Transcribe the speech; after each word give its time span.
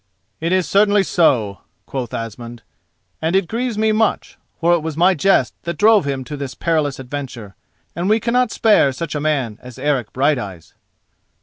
"It 0.39 0.51
is 0.51 0.67
certainly 0.67 1.03
so," 1.03 1.59
quoth 1.85 2.11
Asmund, 2.11 2.63
"and 3.21 3.35
it 3.35 3.47
grieves 3.47 3.77
me 3.77 3.91
much; 3.91 4.39
for 4.59 4.73
it 4.73 4.79
was 4.81 4.97
my 4.97 5.13
jest 5.13 5.53
that 5.61 5.77
drove 5.77 6.05
him 6.05 6.23
to 6.23 6.35
this 6.35 6.55
perilous 6.55 6.97
adventure, 6.97 7.55
and 7.95 8.09
we 8.09 8.19
cannot 8.19 8.49
spare 8.49 8.91
such 8.93 9.13
a 9.13 9.19
man 9.21 9.59
as 9.61 9.77
Eric 9.77 10.11
Brighteyes." 10.11 10.73